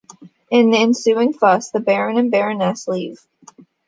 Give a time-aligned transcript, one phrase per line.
[0.49, 3.19] In the ensuing fuss, the Baron and Baroness leave.